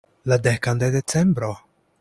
[0.31, 1.53] La dekan de Decembro!